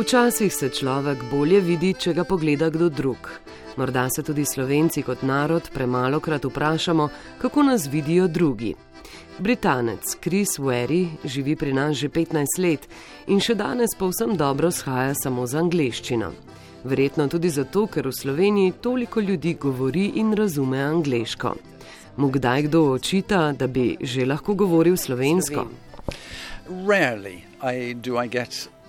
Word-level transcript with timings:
Včasih 0.00 0.54
se 0.54 0.68
človek 0.68 1.24
bolje 1.30 1.58
vidi, 1.60 1.90
če 1.92 2.14
ga 2.16 2.22
pogleda 2.24 2.70
kdo 2.72 2.86
drug. 2.88 3.26
Morda 3.76 4.06
se 4.08 4.22
tudi 4.24 4.46
slovenci 4.48 5.02
kot 5.04 5.20
narod 5.28 5.68
premalo 5.74 6.20
krat 6.24 6.46
vprašamo, 6.48 7.08
kako 7.42 7.62
nas 7.62 7.84
vidijo 7.92 8.28
drugi. 8.28 8.70
Britanec 9.38 10.16
Chris 10.22 10.56
Wary 10.58 11.02
živi 11.24 11.56
pri 11.56 11.72
nas 11.72 11.96
že 12.00 12.08
15 12.08 12.56
let 12.58 12.88
in 13.26 13.44
še 13.44 13.54
danes 13.54 13.92
povsem 13.98 14.36
dobro 14.40 14.70
shaja 14.70 15.12
samo 15.14 15.46
z 15.46 15.60
angleščino. 15.60 16.32
Verjetno 16.84 17.28
tudi 17.28 17.52
zato, 17.52 17.84
ker 17.86 18.08
v 18.08 18.16
Sloveniji 18.22 18.80
toliko 18.80 19.20
ljudi 19.20 19.54
govori 19.54 20.12
in 20.16 20.32
razume 20.32 20.80
angliško. 20.80 21.54
Mu 22.16 22.32
kdaj 22.32 22.70
kdo 22.72 22.84
očita, 22.96 23.52
da 23.52 23.66
bi 23.66 23.98
že 24.00 24.24
lahko 24.24 24.54
govoril 24.54 24.96
slovensko? 24.96 25.68
Rarely 26.88 27.44
I, 27.60 27.92
do 27.94 28.16
I 28.16 28.28
get 28.28 28.79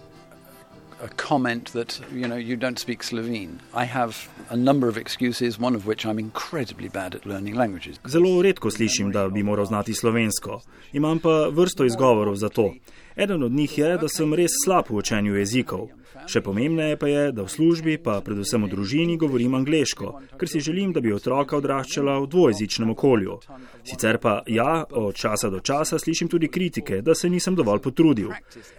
a 1.02 1.08
comment 1.08 1.74
that 1.74 2.00
you 2.14 2.28
know 2.28 2.36
you 2.36 2.56
don't 2.56 2.80
speak 2.80 3.04
Slovene. 3.04 3.60
I 3.74 3.86
have 3.86 4.30
a 4.50 4.56
number 4.56 4.88
of 4.88 4.98
excuses, 4.98 5.60
one 5.60 5.76
of 5.76 5.86
which 5.86 6.06
I'm 6.06 6.20
incredibly 6.20 6.90
bad 6.90 7.16
at 7.16 7.26
learning 7.26 7.56
languages. 7.56 8.00
Zelo 8.06 8.42
redko 8.44 8.72
slišim, 8.72 9.12
da 9.12 9.30
bi 9.30 9.44
moral 9.44 9.66
znati 9.66 9.94
slovensko. 9.94 10.62
Imam 10.94 11.20
pa 11.20 11.30
vrsto 11.30 11.86
izgovorov 11.86 12.36
za 12.36 12.50
to. 12.50 12.74
Eden 13.16 13.44
od 13.44 13.52
njih 13.52 13.78
je, 13.78 13.98
da 13.98 14.08
sem 14.08 14.34
res 14.34 14.52
slab 14.66 14.90
v 14.90 15.02
učenju 15.02 15.36
jezikov. 15.36 15.90
Še 16.30 16.42
pomembneje 16.44 16.98
pa 17.00 17.08
je, 17.10 17.24
da 17.36 17.46
v 17.46 17.52
službi, 17.52 17.96
pa 18.04 18.20
predvsem 18.24 18.66
v 18.66 18.70
družini, 18.72 19.18
govorim 19.20 19.56
angliško, 19.58 20.12
ker 20.38 20.50
si 20.50 20.62
želim, 20.64 20.92
da 20.94 21.02
bi 21.02 21.14
otroka 21.16 21.58
odraščala 21.58 22.20
v 22.22 22.28
dvojezičnem 22.32 22.92
okolju. 22.94 23.38
Sicer 23.88 24.20
pa 24.22 24.42
ja, 24.48 24.84
od 24.86 25.16
časa 25.18 25.50
do 25.50 25.62
časa 25.66 26.00
slišim 26.00 26.30
tudi 26.30 26.52
kritike, 26.52 27.02
da 27.02 27.16
se 27.16 27.30
nisem 27.30 27.56
dovolj 27.56 27.82
potrudil. 27.88 28.34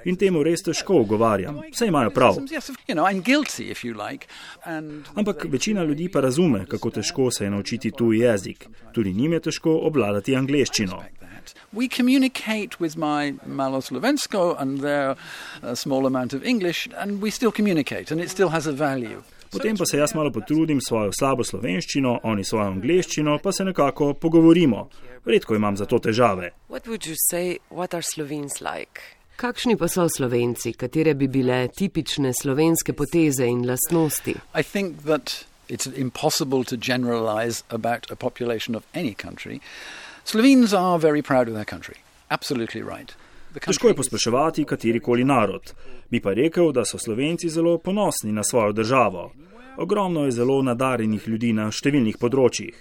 In 0.05 0.17
temu 0.20 0.45
res 0.47 0.62
težko 0.62 1.01
ugovarjam. 1.03 1.62
Vse 1.73 1.89
imajo 1.91 2.12
prav. 2.14 2.39
Ampak 5.14 5.47
večina 5.51 5.85
ljudi 5.85 6.09
pa 6.12 6.20
razume, 6.20 6.67
kako 6.69 6.91
težko 6.91 7.31
se 7.31 7.45
je 7.45 7.51
naučiti 7.51 7.91
tuji 7.91 8.23
jezik. 8.23 8.69
Tudi 8.92 9.12
njim 9.12 9.33
je 9.33 9.41
težko 9.48 9.79
obvladati 9.89 10.37
angliščino. 10.37 11.03
We 11.73 11.89
communicate 11.89 12.81
with 12.81 12.97
my 12.97 13.35
malo 13.47 13.81
slovensko 13.81 14.57
and 14.61 14.81
their 14.81 15.17
uh, 15.62 15.75
small 15.75 16.07
amount 16.07 16.33
of 16.33 16.45
English, 16.45 16.89
and 16.97 17.23
we 17.23 17.31
still 17.31 17.53
communicate, 17.53 18.11
and 18.11 18.21
it 18.21 18.31
still 18.31 18.48
has 18.48 18.67
a 18.67 18.73
value. 18.73 19.23
Potem 19.53 19.77
pa 19.77 19.85
se 19.87 19.98
jaz 19.98 20.15
malo 20.15 20.31
potrudim 20.33 20.81
s 20.81 20.89
svojo 20.89 21.13
slabo 21.13 21.45
slovenščino, 21.45 22.20
oni 22.23 22.45
svojo 22.45 22.70
angliščino, 22.70 23.39
pa 23.43 23.53
se 23.53 23.65
nekako 23.65 24.15
pogovorimo. 24.15 24.89
Redko 25.25 25.55
imam 25.55 25.77
za 25.77 25.85
to 25.87 25.98
težave. 25.98 26.51
Say, 27.31 27.59
like? 28.61 29.01
Kakšni 29.37 29.77
pa 29.77 29.89
so 29.89 30.09
slovenci, 30.09 30.73
katere 30.73 31.15
bi 31.15 31.29
bile 31.29 31.69
tipične 31.69 32.33
slovenske 32.33 32.93
poteze 32.93 33.47
in 33.47 33.67
lastnosti? 33.69 34.35
It's 35.69 35.87
impossible 35.87 36.65
to 36.65 36.77
generalize 36.77 37.63
about 37.70 38.11
a 38.11 38.17
population 38.17 38.75
of 38.75 38.85
any 38.95 39.15
country. 39.15 39.61
Slovenes 40.25 40.73
are 40.73 40.98
very 40.98 41.23
proud 41.23 41.48
of 41.48 41.55
their 41.55 41.65
country. 41.65 41.97
Absolutely 42.31 42.83
right. 42.83 43.12
Težko 43.61 43.89
je 43.89 43.95
pospeševati 43.95 44.64
katerikoli 44.64 45.25
narod. 45.25 45.73
Bi 46.11 46.20
pa 46.20 46.33
rekel, 46.33 46.73
da 46.73 46.84
so 46.84 46.98
Slovenci 46.98 47.48
zelo 47.48 47.79
ponosni 47.79 48.33
na 48.33 48.42
svojo 48.42 48.73
državo. 48.73 49.33
Ogromno 49.77 50.25
je 50.25 50.31
zelo 50.31 50.62
nadarjenih 50.62 51.29
ljudi 51.29 51.53
na 51.53 51.69
številnih 51.70 52.17
področjih. 52.20 52.73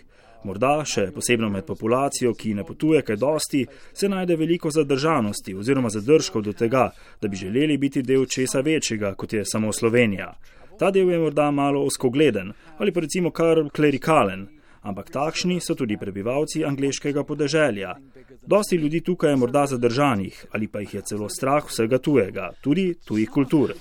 Morda 0.44 0.86
še 0.86 1.10
posebno 1.14 1.50
med 1.50 1.66
populacijo, 1.66 2.34
ki 2.34 2.54
ne 2.58 2.64
potuje 2.66 3.02
kaj 3.06 3.18
dosti, 3.18 3.66
se 3.94 4.10
najde 4.10 4.36
veliko 4.36 4.72
zadržanosti 4.72 5.54
oziroma 5.56 5.90
zadržkov 5.90 6.46
do 6.48 6.54
tega, 6.54 6.88
da 7.22 7.28
bi 7.28 7.38
želeli 7.38 7.78
biti 7.78 8.02
del 8.02 8.26
česa 8.26 8.62
večjega, 8.62 9.14
kot 9.16 9.34
je 9.34 9.46
samo 9.46 9.74
Slovenija. 9.74 10.32
Ta 10.80 10.90
del 10.92 11.12
je 11.12 11.20
morda 11.20 11.52
malo 11.52 11.84
oskogleden 11.86 12.54
ali 12.78 12.92
pa 12.92 13.00
recimo 13.00 13.30
kar 13.32 13.70
klerikalen 13.70 14.48
ampak 14.82 15.10
takšni 15.10 15.60
so 15.62 15.76
tudi 15.76 15.98
prebivalci 15.98 16.66
angliškega 16.66 17.24
podeželja. 17.24 17.96
Dosti 18.42 18.76
ljudi 18.76 19.02
tukaj 19.02 19.30
je 19.30 19.36
morda 19.36 19.66
zadržanih 19.68 20.46
ali 20.52 20.68
pa 20.68 20.80
jih 20.80 20.94
je 20.94 21.02
celo 21.02 21.30
strah 21.30 21.66
vsega 21.66 21.98
tujega, 21.98 22.52
tudi 22.62 22.94
tujih 23.06 23.30
kultur. 23.30 23.74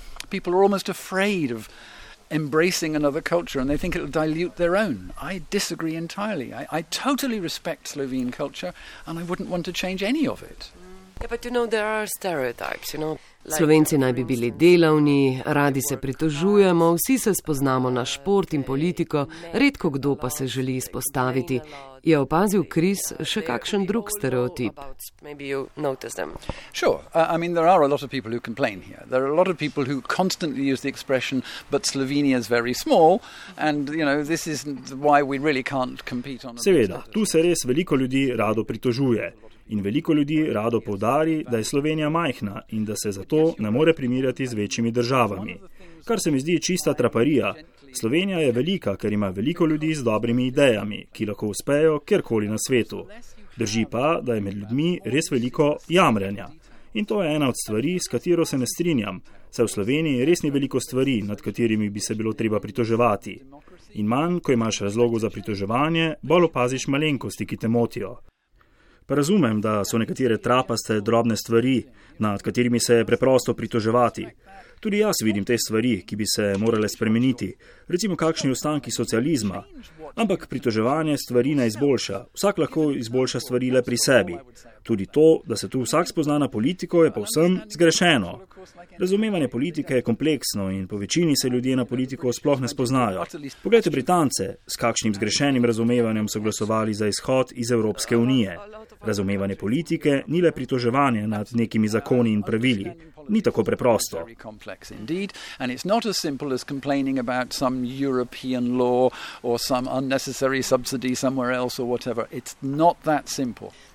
Embracing 2.32 2.94
another 2.94 3.20
culture 3.20 3.58
and 3.58 3.68
they 3.68 3.76
think 3.76 3.96
it'll 3.96 4.06
dilute 4.06 4.54
their 4.54 4.76
own. 4.76 5.12
I 5.20 5.42
disagree 5.50 5.96
entirely. 5.96 6.54
I, 6.54 6.64
I 6.70 6.82
totally 6.82 7.40
respect 7.40 7.88
Slovene 7.88 8.30
culture 8.30 8.72
and 9.04 9.18
I 9.18 9.24
wouldn't 9.24 9.50
want 9.50 9.64
to 9.64 9.72
change 9.72 10.00
any 10.04 10.28
of 10.28 10.40
it. 10.40 10.70
Yeah, 11.20 11.26
but 11.28 11.44
you 11.44 11.50
know, 11.50 11.66
there 11.66 11.84
are 11.84 12.06
stereotypes, 12.06 12.94
you 12.94 13.00
know. 13.00 13.19
Slovenci 13.44 13.98
naj 13.98 14.12
bi 14.12 14.25
bili 14.25 14.50
delavni, 14.50 15.42
radi 15.44 15.81
se 15.88 15.97
pritožujemo, 15.97 16.94
vsi 16.94 17.19
se 17.19 17.32
spoznamo 17.34 17.91
na 17.91 18.04
šport 18.04 18.54
in 18.54 18.62
politiko, 18.62 19.26
redko 19.53 19.91
kdo 19.91 20.14
pa 20.14 20.30
se 20.30 20.47
želi 20.47 20.76
izpostaviti. 20.76 21.60
Je 22.03 22.19
opazil 22.19 22.64
Kris 22.69 23.00
še 23.25 23.42
kakšen 23.44 23.84
drug 23.86 24.09
stereotip? 24.19 24.80
Sure. 26.72 26.98
I 27.14 27.36
mean, 27.38 27.54
there 27.54 27.69
are 27.69 27.84
a 27.84 27.88
lot 27.88 28.03
of 28.03 28.10
people 28.10 28.32
who 28.32 28.41
complain 28.41 28.80
here. 28.80 29.04
There 29.10 29.25
are 29.25 29.32
a 29.32 29.36
lot 29.36 29.48
of 29.48 29.59
people 29.59 29.84
who 29.84 30.00
constantly 30.00 30.72
use 30.72 30.80
the 30.80 30.88
expression, 30.88 31.42
but 31.70 31.84
Slovenia 31.84 32.38
is 32.38 32.48
very 32.48 32.75
small, 32.75 33.20
and 33.59 33.88
you 33.88 34.04
know, 34.04 34.25
this 34.25 34.47
is 34.47 34.64
why 34.94 35.22
we 35.22 35.38
really 35.38 35.62
can't 35.62 36.04
compete 36.04 36.48
on. 36.48 36.56
Seveda, 36.56 37.04
tu 37.12 37.26
se 37.26 37.42
res 37.42 37.64
veliko 37.64 37.97
ljudi 37.97 38.32
rado 38.36 38.64
pritožuje. 38.64 39.32
In 39.70 39.81
veliko 39.81 40.12
ljudi 40.12 40.44
rado 40.53 40.81
povdari, 40.81 41.44
da 41.50 41.56
je 41.56 41.64
Slovenija 41.64 42.08
majhna 42.10 42.62
in 42.69 42.84
da 42.84 42.94
se 42.97 43.12
zato 43.12 43.54
ne 43.58 43.70
more 43.70 43.94
primirjati 43.94 44.47
z 44.47 44.54
večjimi 44.54 44.91
državami. 44.91 45.56
Kar 46.04 46.20
se 46.20 46.31
mi 46.31 46.41
zdi 46.41 46.60
čista 46.62 46.94
traparija. 46.94 47.54
Slovenija 47.92 48.38
je 48.38 48.53
velika, 48.53 48.97
ker 48.97 49.12
ima 49.12 49.28
veliko 49.28 49.66
ljudi 49.66 49.94
z 49.94 50.03
dobrimi 50.03 50.47
idejami, 50.47 51.06
ki 51.12 51.26
lahko 51.26 51.47
uspejo 51.47 51.98
kjerkoli 51.98 52.48
na 52.48 52.56
svetu. 52.59 53.06
Drži 53.56 53.84
pa, 53.91 54.20
da 54.22 54.34
je 54.34 54.41
med 54.41 54.54
ljudmi 54.54 54.98
res 55.04 55.30
veliko 55.30 55.76
jamranja. 55.88 56.48
In 56.94 57.04
to 57.04 57.22
je 57.22 57.34
ena 57.36 57.48
od 57.48 57.54
stvari, 57.64 57.98
s 57.98 58.09
katero 58.09 58.44
se 58.44 58.59
ne 58.59 58.66
strinjam, 58.66 59.20
saj 59.50 59.64
v 59.64 59.69
Sloveniji 59.69 60.25
res 60.25 60.42
ni 60.42 60.50
veliko 60.50 60.80
stvari, 60.80 61.22
nad 61.22 61.41
katerimi 61.41 61.91
bi 61.91 62.00
se 62.00 62.14
bilo 62.14 62.32
treba 62.32 62.60
pritoževati. 62.60 63.38
In 63.94 64.06
manj, 64.06 64.41
ko 64.41 64.53
imaš 64.53 64.80
razlogov 64.80 65.19
za 65.19 65.30
pritoževanje, 65.30 66.14
bolj 66.22 66.50
opaziš 66.50 66.88
malenkosti, 66.88 67.47
ki 67.47 67.56
te 67.56 67.69
motijo. 67.69 68.19
Pa 69.10 69.16
razumem, 69.16 69.60
da 69.60 69.84
so 69.84 69.98
nekatere 69.98 70.37
trapaste, 70.38 71.00
drobne 71.00 71.37
stvari, 71.37 71.82
nad 72.19 72.43
katerimi 72.43 72.81
se 72.81 72.94
je 72.94 73.04
preprosto 73.04 73.54
pritoževati. 73.54 74.26
Tudi 74.80 74.98
jaz 74.98 75.14
vidim 75.24 75.44
te 75.44 75.58
stvari, 75.58 76.02
ki 76.06 76.16
bi 76.16 76.24
se 76.26 76.54
morale 76.58 76.88
spremeniti, 76.88 77.52
recimo 77.88 78.16
kakšni 78.16 78.50
ostanki 78.50 78.91
socializma. 78.91 79.64
Ampak 80.14 80.46
pritoževanje 80.48 81.16
stvari 81.18 81.54
ne 81.54 81.66
izboljša. 81.66 82.24
Vsak 82.34 82.58
lahko 82.58 82.91
izboljša 82.96 83.41
stvari 83.41 83.70
le 83.70 83.82
pri 83.82 83.96
sebi. 83.96 84.36
Tudi 84.82 85.06
to, 85.06 85.42
da 85.46 85.56
se 85.56 85.68
tu 85.68 85.82
vsak 85.82 86.08
spozna 86.08 86.38
na 86.38 86.48
politiko, 86.48 87.04
je 87.04 87.12
povsem 87.12 87.58
zgrešeno. 87.68 88.38
Razumevanje 88.98 89.48
politike 89.48 89.94
je 89.94 90.02
kompleksno 90.02 90.70
in 90.70 90.88
po 90.88 90.97
večini 90.97 91.36
se 91.36 91.48
ljudje 91.48 91.76
na 91.76 91.84
politiko 91.84 92.32
sploh 92.32 92.60
ne 92.60 92.68
spoznajo. 92.68 93.24
Poglejte 93.62 93.91
Britance, 93.91 94.54
s 94.66 94.76
kakšnim 94.76 95.14
zgrešenim 95.14 95.64
razumevanjem 95.64 96.28
so 96.28 96.41
glasovali 96.41 96.94
za 96.94 97.06
izhod 97.06 97.52
iz 97.54 97.70
Evropske 97.70 98.16
unije. 98.16 98.58
Razumevanje 99.00 99.56
politike 99.56 100.22
ni 100.26 100.41
le 100.42 100.52
pritoževanje 100.52 101.26
nad 101.26 101.48
nekimi 101.52 101.88
zakoni 101.88 102.32
in 102.32 102.42
pravili. 102.42 102.91
Ni 103.30 103.41
tako 103.42 103.62
preprosto. 103.64 104.26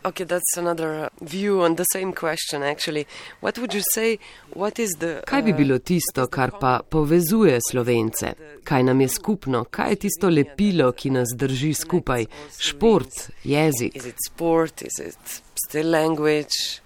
Okay, 0.03 0.25
that's 0.25 0.57
another 0.57 1.09
view 1.21 1.61
on 1.61 1.75
the 1.75 1.83
same 1.83 2.13
question, 2.13 2.63
actually. 2.63 3.05
What 3.41 3.57
would 3.57 3.73
you 3.73 3.81
say, 3.93 4.19
what 4.53 4.79
is 4.79 4.91
the... 4.99 5.21
Kaj 5.27 5.43
bi 5.43 5.53
bilo 5.53 5.79
tisto, 5.79 6.27
kar 6.27 6.51
pa 6.61 6.79
povezuje 6.89 7.59
slovence? 7.71 8.33
Kaj 8.63 8.83
nam 8.83 9.01
je 9.01 9.07
skupno? 9.07 9.65
Kaj 9.65 9.89
je 9.89 9.95
tisto 10.07 10.29
lepilo, 10.29 10.91
ki 10.91 11.09
nas 11.09 11.35
drži 11.35 11.73
skupaj? 11.73 12.25
Šport, 12.59 13.29
jezik? 13.43 13.95
Is 13.95 14.05
it 14.05 14.15
sport? 14.27 14.81
Is 14.81 14.99
it 14.99 15.41
still 15.67 15.91
language? 15.91 16.79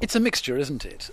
It's 0.00 0.14
a 0.14 0.20
mixture, 0.20 0.60
isn't 0.60 0.84
it? 0.84 1.10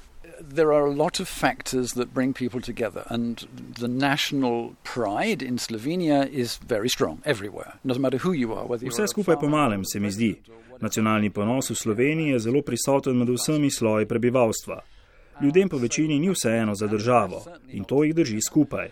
There 0.49 0.73
are 0.73 0.85
a 0.85 0.93
lot 0.93 1.19
of 1.19 1.27
factors 1.27 1.93
that 1.93 2.13
bring 2.13 2.33
people 2.33 2.61
together, 2.61 3.03
and 3.09 3.47
the 3.79 3.87
national 3.87 4.75
pride 4.83 5.41
in 5.41 5.57
Slovenia 5.57 6.27
is 6.31 6.59
very 6.67 6.89
strong 6.89 7.21
everywhere. 7.25 7.73
No 7.83 7.95
matter 7.95 8.17
who 8.17 8.33
you 8.33 8.53
are, 8.53 8.67
Vse 8.67 9.07
skupaj 9.07 9.39
po 9.39 9.47
malem 9.47 9.85
se 9.85 9.99
mi 9.99 10.11
zdi. 10.11 10.35
Nacionalni 10.81 11.29
ponos 11.29 11.69
v 11.69 11.75
Sloveniji 11.75 12.31
je 12.31 12.39
zelo 12.39 12.61
prisoten 12.61 13.17
med 13.17 13.29
vsemi 13.29 13.71
sloji 13.71 14.05
prebivalstva. 14.05 14.81
Ljudem 15.41 15.69
po 15.69 15.77
večini 15.77 16.19
ni 16.19 16.29
vseeno 16.29 16.75
za 16.75 16.87
državo 16.87 17.45
in 17.71 17.83
to 17.83 18.03
jih 18.03 18.15
drži 18.15 18.41
skupaj. 18.41 18.89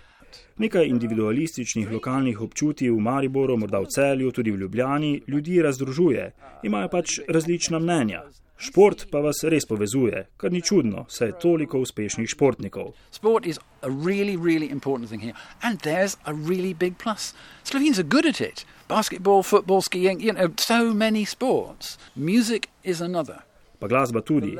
Nekaj 0.58 0.88
individualističnih 0.88 1.92
lokalnih 1.92 2.42
občutij 2.42 2.90
v 2.90 3.00
Mariboru, 3.00 3.58
morda 3.58 3.80
v 3.80 3.90
celju, 3.90 4.32
tudi 4.32 4.52
v 4.52 4.58
Ljubljani, 4.58 5.22
ljudi 5.28 5.62
razdružuje, 5.62 6.32
imajo 6.64 6.90
pač 6.90 7.20
različna 7.28 7.80
mnenja. 7.80 8.22
Šport 8.62 9.08
pa 9.10 9.20
vas 9.26 9.40
res 9.50 9.66
povezuje, 9.66 10.28
kar 10.38 10.52
ni 10.54 10.62
čudno, 10.62 11.06
saj 11.10 11.28
je 11.28 11.38
toliko 11.42 11.80
uspešnih 11.82 12.30
športnikov. 12.30 12.92
Sport 13.12 13.48
a 13.82 13.90
really, 13.90 14.38
really 14.38 14.70
important 14.70 15.10
thing 15.10 15.22
here. 15.22 15.34
And 15.62 15.82
there's 15.82 16.18
a 16.26 16.34
really 16.34 16.74
big 16.74 16.98
plus. 16.98 17.34
Slovenes 17.64 17.98
are 18.00 18.08
good 18.08 18.26
at 18.26 18.42
it. 18.42 18.66
Basketball, 18.88 19.42
football, 19.44 19.82
skiing, 19.82 20.22
you 20.22 20.34
know, 20.34 20.54
so 20.58 20.94
many 20.94 21.26
sports. 21.26 21.98
Music 22.16 22.70
is 22.84 23.02
another. 23.02 23.42
Pa 23.80 23.88
glasba 23.88 24.22
tudi. 24.22 24.58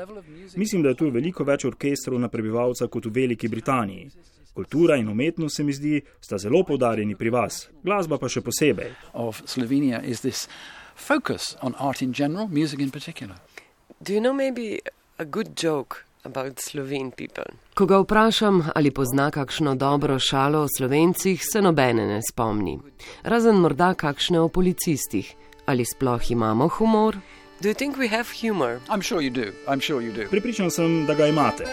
Mislim, 0.56 0.82
da 0.82 0.88
je 0.88 0.94
tu 0.94 1.10
veliko 1.10 1.44
več 1.44 1.64
orkestrov 1.64 2.18
na 2.18 2.28
prebivalca 2.28 2.88
kot 2.90 3.06
v 3.06 3.14
Veliki 3.14 3.48
Britaniji. 3.48 4.10
Kultura 4.54 4.96
in 4.96 5.08
umetnost 5.08 5.56
se 5.56 5.64
mi 5.64 5.72
zdi, 5.72 6.00
sta 6.20 6.38
zelo 6.38 6.64
poudarjeni 6.66 7.14
pri 7.16 7.30
vas, 7.30 7.68
glasba 7.84 8.18
pa 8.18 8.28
še 8.28 8.42
posebej. 8.42 8.90
Of 9.14 9.44
Slovenia 9.46 10.02
is 10.02 10.26
this 10.26 10.48
focus 10.94 11.56
on 11.62 11.78
art 11.78 12.02
in 12.02 12.12
general, 12.12 12.48
music 12.50 12.80
in 12.80 12.90
particular. 12.90 13.38
Do 14.04 14.12
you 14.12 14.20
know 14.20 14.32
maybe 14.32 14.80
a 15.18 15.24
good 15.24 15.56
joke 15.56 16.04
about 16.24 16.58
Slovene 16.58 17.10
people? 17.10 17.44
Ko 17.74 17.86
ga 17.86 18.00
vprašam, 18.02 18.64
ali 18.74 18.90
pozna 18.90 19.30
kakšno 19.30 19.74
dobro 19.74 20.18
šalo 20.18 20.62
o 20.62 20.68
Slovencih, 20.78 21.42
se 21.52 21.62
nobene 21.62 22.06
ne 22.06 22.20
spomni. 22.30 22.78
Razen 23.22 23.56
morda 23.62 23.94
kakšne 23.94 24.40
o 24.40 24.48
policistih. 24.48 25.34
Ali 25.66 25.84
sploh 25.84 26.30
imamo 26.30 26.68
humor? 26.68 27.16
Do 27.60 27.68
you 27.68 27.74
think 27.74 27.96
we 27.96 28.08
have 28.08 28.26
humor? 28.42 28.80
I'm 28.88 29.02
sure 29.02 29.22
you 29.22 29.30
do. 29.30 29.52
I'm 29.68 29.80
sure 29.80 30.02
you 30.02 30.12
do. 30.12 30.26
Pripričan 30.30 30.70
sem, 30.70 31.06
da 31.06 31.14
ga 31.14 31.26
imate. 31.26 31.64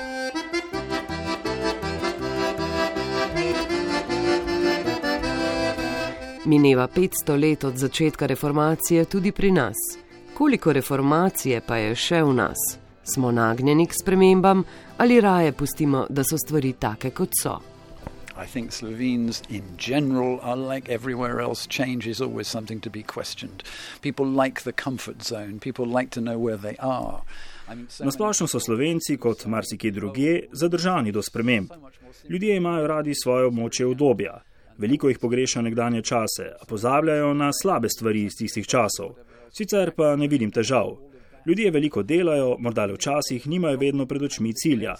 Mineva 6.45 6.87
500 6.87 7.41
let 7.41 7.63
od 7.63 7.77
začetka 7.77 8.25
reformacije 8.25 9.05
tudi 9.05 9.31
pri 9.31 9.51
nas. 9.51 10.08
Koliko 10.39 10.73
reformacije 10.73 11.61
pa 11.67 11.75
je 11.77 11.95
še 11.99 12.21
v 12.23 12.33
nas? 12.33 12.61
Smo 13.03 13.27
nagnjeni 13.31 13.83
k 13.91 13.97
spremembam 14.01 14.61
ali 14.97 15.17
raje 15.21 15.51
pustimo, 15.51 16.05
da 16.09 16.23
so 16.23 16.37
stvari 16.39 16.71
take, 16.79 17.11
kot 17.11 17.35
so? 17.41 17.57
I 18.43 18.47
think 18.47 18.71
Slovenes 18.71 19.41
in 19.49 19.63
general 19.77 20.39
are 20.41 20.55
like 20.55 20.87
everywhere 20.87 21.43
else. 21.43 21.67
Change 21.67 22.07
is 22.07 22.21
always 22.21 22.47
something 22.47 22.79
to 22.79 22.89
be 22.89 23.03
questioned. 23.03 23.67
People 24.01 24.31
like 24.45 24.63
the 24.63 24.71
comfort 24.83 25.27
zone, 25.27 25.59
people 25.59 25.85
like 25.99 26.09
to 26.11 26.21
know 26.21 26.39
where 26.39 26.57
they 26.57 26.77
are. 26.79 27.19
Na 27.99 28.11
splošno 28.11 28.47
so 28.47 28.59
Slovenci, 28.59 29.17
kot 29.17 29.45
marsikje 29.45 29.91
druge, 29.91 30.39
zadržani 30.51 31.11
do 31.11 31.21
sprememb. 31.21 31.71
Ljudje 32.29 32.55
imajo 32.55 32.87
radi 32.87 33.13
svoje 33.23 33.51
območje 33.51 33.91
obdobja. 33.91 34.39
Veliko 34.77 35.09
jih 35.09 35.19
pogreša 35.19 35.61
nekdanje 35.61 36.01
čase, 36.01 36.53
a 36.61 36.65
pozabljajo 36.65 37.33
na 37.33 37.51
slabe 37.53 37.89
stvari 37.89 38.23
iz 38.23 38.39
tistih 38.39 38.67
časov. 38.67 39.17
Sicer 39.51 39.91
pa 39.91 40.15
ne 40.15 40.27
vidim 40.27 40.51
težav. 40.51 40.97
Ljudje 41.45 41.71
veliko 41.71 42.03
delajo, 42.03 42.57
morda 42.59 42.85
le 42.85 42.93
včasih 42.93 43.47
nimajo 43.47 43.77
vedno 43.77 44.05
pred 44.05 44.23
očmi 44.23 44.53
cilja. 44.53 44.95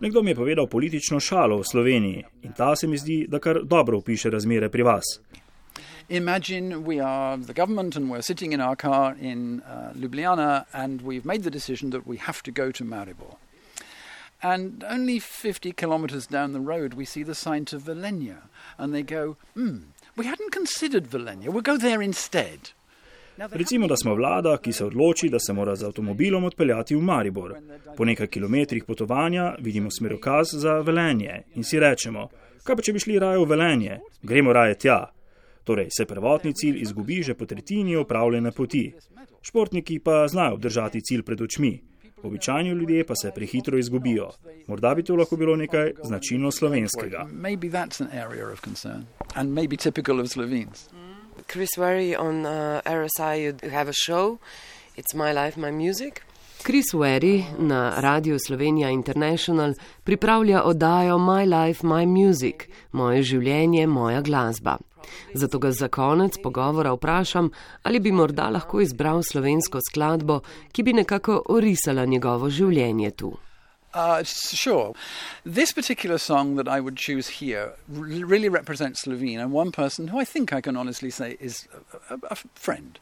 Nekdo 0.00 0.22
mi 0.22 0.30
je 0.30 0.34
povedal 0.34 0.66
politično 0.66 1.20
šalo 1.20 1.58
v 1.58 1.64
Sloveniji 1.64 2.24
in 2.42 2.52
ta 2.52 2.76
se 2.76 2.86
mi 2.86 2.98
zdi, 2.98 3.26
da 3.28 3.38
kar 3.38 3.62
dobro 3.64 3.98
opiše 3.98 4.30
razmere 4.30 4.68
pri 4.68 4.82
vas. 4.82 5.20
Imagine 6.08 6.76
we 6.76 7.00
are 7.00 7.36
the 7.36 7.52
government 7.52 7.96
and 7.96 8.10
we're 8.10 8.22
sitting 8.22 8.52
in 8.52 8.60
our 8.60 8.76
car 8.76 9.16
in 9.20 9.60
uh, 9.60 9.92
Ljubljana 9.96 10.64
and 10.72 11.00
we've 11.02 11.24
made 11.24 11.42
the 11.42 11.50
decision 11.50 11.90
that 11.90 12.06
we 12.06 12.16
have 12.16 12.42
to 12.42 12.52
go 12.52 12.70
to 12.72 12.84
Maribor. 12.84 13.36
And 14.42 14.84
only 14.84 15.18
50 15.18 15.72
kilometers 15.72 16.26
down 16.26 16.52
the 16.52 16.60
road, 16.60 16.94
we 16.94 17.04
see 17.04 17.22
the 17.24 17.34
sign 17.34 17.64
to 17.64 17.78
Velenia. 17.78 18.42
And 18.78 18.94
they 18.94 19.02
go, 19.02 19.36
hmm, 19.54 19.78
we 20.16 20.26
hadn't 20.26 20.52
considered 20.52 21.10
Velenia, 21.10 21.48
we'll 21.48 21.62
go 21.62 21.78
there 21.78 22.02
instead. 22.02 22.70
Recimo, 23.36 23.86
da 23.86 23.96
smo 23.96 24.14
vlada, 24.14 24.56
ki 24.58 24.72
se 24.72 24.84
odloči, 24.84 25.28
da 25.28 25.38
se 25.38 25.52
mora 25.52 25.76
z 25.76 25.84
avtomobilom 25.84 26.44
odpeljati 26.44 26.94
v 26.96 27.00
Maribor. 27.00 27.54
Po 27.96 28.04
nekaj 28.04 28.26
kilometrih 28.26 28.84
potovanja 28.84 29.54
vidimo 29.58 29.90
smerokaz 29.90 30.46
za 30.52 30.78
Velenje 30.80 31.42
in 31.54 31.64
si 31.64 31.80
rečemo, 31.80 32.28
kaj 32.64 32.76
pa 32.76 32.82
če 32.82 32.92
bi 32.92 33.02
šli 33.04 33.18
raje 33.18 33.38
v 33.38 33.48
Velenje, 33.50 33.98
gremo 34.22 34.52
raje 34.52 34.78
tja. 34.78 35.00
Torej 35.64 35.90
se 35.90 36.06
prvotni 36.06 36.54
cilj 36.54 36.80
izgubi 36.82 37.22
že 37.22 37.34
po 37.34 37.46
tretjini 37.46 37.96
opravljene 37.96 38.52
poti. 38.52 38.94
Športniki 39.42 39.98
pa 39.98 40.28
znajo 40.28 40.54
obdržati 40.54 41.02
cilj 41.02 41.22
pred 41.22 41.40
očmi. 41.40 41.74
Običajni 42.22 42.70
ljudje 42.70 43.04
pa 43.04 43.14
se 43.14 43.30
prehitro 43.34 43.78
izgubijo. 43.78 44.30
Morda 44.66 44.94
bi 44.94 45.02
to 45.02 45.16
lahko 45.16 45.36
bilo 45.36 45.56
nekaj 45.56 45.92
značilno 46.02 46.50
slovenskega. 46.50 47.26
Chris 51.46 51.76
Wary 51.76 52.16
on 52.16 52.46
uh, 52.46 52.80
RSI, 52.84 53.42
you 53.42 53.70
have 53.70 53.88
a 53.88 53.92
show. 53.92 54.38
It's 54.96 55.14
My 55.14 55.32
Life, 55.32 55.56
My 55.60 55.70
Music. 55.70 56.22
Chris 56.62 56.94
Wary 56.94 57.44
na 57.58 58.00
Radiu 58.00 58.38
Slovenija 58.38 58.90
International 58.90 59.74
pripravlja 60.04 60.62
oddajo 60.64 61.18
My 61.18 61.44
Life, 61.44 61.86
My 61.86 62.06
Music, 62.06 62.54
moje 62.92 63.22
življenje, 63.22 63.86
moja 63.86 64.20
glasba. 64.20 64.78
Zato 65.34 65.58
ga 65.58 65.70
za 65.70 65.88
konec 65.88 66.34
pogovora 66.42 66.92
vprašam, 66.92 67.50
ali 67.82 68.00
bi 68.00 68.12
morda 68.12 68.48
lahko 68.50 68.80
izbral 68.80 69.22
slovensko 69.22 69.78
skladbo, 69.90 70.40
ki 70.72 70.82
bi 70.82 70.92
nekako 70.92 71.42
orisala 71.48 72.04
njegovo 72.04 72.50
življenje 72.50 73.10
tu. 73.10 73.36
Uh, 73.96 74.22
sure. 74.24 74.92
This 75.46 75.72
particular 75.72 76.18
song 76.18 76.56
that 76.56 76.68
I 76.68 76.80
would 76.80 76.96
choose 76.98 77.28
here 77.40 77.72
really 77.88 78.50
represents 78.50 79.00
Slovene 79.00 79.40
and 79.40 79.52
one 79.52 79.72
person 79.72 80.08
who 80.08 80.20
I 80.20 80.24
think 80.24 80.52
I 80.52 80.60
can 80.60 80.76
honestly 80.76 81.10
say 81.10 81.38
is 81.40 81.66
a, 82.10 82.14
a, 82.14 82.18
a 82.30 82.36
friend. 82.54 82.98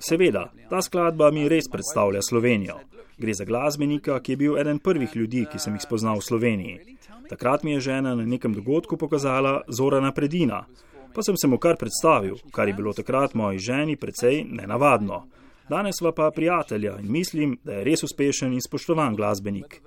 Seveda, 0.00 0.48
ta 0.70 0.80
skladba 0.80 1.30
mi 1.32 1.48
res 1.48 1.68
predstavlja 1.68 2.22
Slovenijo. 2.22 2.80
Gre 3.18 3.34
za 3.34 3.44
glasbenika, 3.44 4.20
ki 4.20 4.32
je 4.32 4.36
bil 4.36 4.58
eden 4.58 4.78
prvih 4.78 5.16
ljudi, 5.16 5.46
ki 5.52 5.58
sem 5.58 5.74
jih 5.76 5.84
spoznal 5.84 6.22
v 6.22 6.24
Sloveniji. 6.24 6.96
Takrat 7.28 7.64
mi 7.64 7.72
je 7.76 7.80
žena 7.90 8.14
na 8.14 8.24
nekem 8.24 8.54
dogodku 8.54 8.96
pokazala 8.96 9.62
Zorana 9.68 10.12
Predina, 10.12 10.64
pa 11.12 11.22
sem 11.22 11.36
se 11.36 11.46
mu 11.48 11.58
kar 11.58 11.76
predstavil, 11.76 12.38
kar 12.52 12.68
je 12.68 12.74
bilo 12.74 12.92
takrat 12.92 13.34
moji 13.34 13.58
ženi 13.58 13.96
precej 13.96 14.44
nenavadno. 14.48 15.26
Danes 15.68 15.94
pa 16.16 16.30
prijatelja 16.30 16.98
in 16.98 17.12
mislim, 17.12 17.58
da 17.64 17.72
je 17.72 17.84
res 17.84 18.02
uspešen 18.02 18.52
in 18.52 18.60
spoštovan 18.60 19.16
glasbenik. 19.16 19.80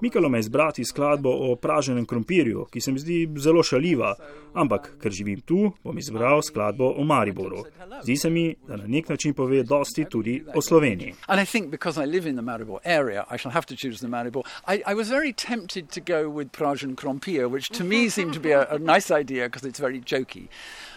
Mikalo 0.00 0.28
me 0.28 0.38
izbrati 0.38 0.84
skladbo 0.84 1.30
o 1.30 1.56
praženem 1.56 2.06
krompirju, 2.06 2.64
ki 2.64 2.80
se 2.80 2.92
mi 2.92 2.98
zdi 2.98 3.28
zelo 3.36 3.62
šaljiva, 3.62 4.14
ampak 4.54 4.90
ker 5.02 5.12
živim 5.12 5.40
tu, 5.40 5.72
bom 5.84 5.98
izbral 5.98 6.42
skladbo 6.42 6.90
o 6.96 7.04
Mariboru. 7.04 7.64
Zdi 8.02 8.16
se 8.16 8.30
mi, 8.30 8.54
da 8.68 8.76
na 8.76 8.86
nek 8.86 9.08
način 9.08 9.34
pove 9.34 9.62
dosti 9.62 10.04
tudi 10.04 10.42
o 10.54 10.62
Sloveniji. 10.62 11.14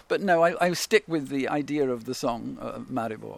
But 0.10 0.22
no, 0.22 0.42
I, 0.42 0.56
I 0.60 0.74
stick 0.74 1.04
with 1.08 1.30
the 1.30 1.48
idea 1.48 1.88
of 1.94 2.06
the 2.06 2.16
song 2.16 2.58
uh, 2.60 2.80
Maribor. 2.90 3.38